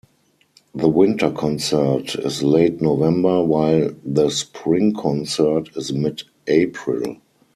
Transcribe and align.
The 0.73 0.89
winter 0.89 1.29
concert 1.29 2.15
is 2.15 2.41
late 2.41 2.81
November, 2.81 3.43
while 3.43 3.91
the 4.03 4.31
spring 4.31 4.95
concert 4.95 5.69
is 5.75 5.93
mid-April. 5.93 7.17